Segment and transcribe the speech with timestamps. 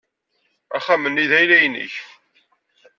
[0.75, 1.93] Axxam-nni d ayla-nnek.